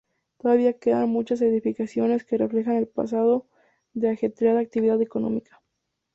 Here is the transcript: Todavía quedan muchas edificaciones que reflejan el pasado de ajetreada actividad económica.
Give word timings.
Todavía 0.39 0.79
quedan 0.79 1.09
muchas 1.09 1.41
edificaciones 1.41 2.25
que 2.25 2.35
reflejan 2.39 2.75
el 2.75 2.87
pasado 2.87 3.45
de 3.93 4.09
ajetreada 4.09 4.59
actividad 4.59 4.99
económica. 4.99 5.61